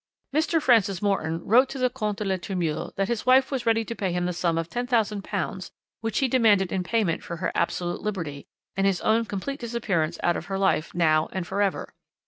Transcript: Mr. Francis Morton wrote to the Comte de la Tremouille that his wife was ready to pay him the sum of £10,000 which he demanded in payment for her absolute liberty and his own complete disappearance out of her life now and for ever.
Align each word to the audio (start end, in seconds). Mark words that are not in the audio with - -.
Mr. 0.33 0.59
Francis 0.59 0.99
Morton 0.99 1.45
wrote 1.45 1.69
to 1.69 1.77
the 1.77 1.87
Comte 1.87 2.17
de 2.17 2.25
la 2.25 2.37
Tremouille 2.37 2.89
that 2.95 3.07
his 3.07 3.23
wife 3.27 3.51
was 3.51 3.67
ready 3.67 3.85
to 3.85 3.95
pay 3.95 4.11
him 4.11 4.25
the 4.25 4.33
sum 4.33 4.57
of 4.57 4.67
£10,000 4.67 5.71
which 5.99 6.17
he 6.17 6.27
demanded 6.27 6.71
in 6.71 6.81
payment 6.81 7.21
for 7.23 7.37
her 7.37 7.51
absolute 7.53 8.01
liberty 8.01 8.47
and 8.75 8.87
his 8.87 9.01
own 9.01 9.25
complete 9.25 9.59
disappearance 9.59 10.17
out 10.23 10.35
of 10.35 10.45
her 10.47 10.57
life 10.57 10.91
now 10.95 11.29
and 11.31 11.45
for 11.45 11.61
ever. 11.61 11.93